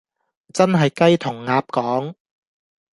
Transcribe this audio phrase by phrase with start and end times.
[0.51, 2.15] 真係雞同鴨講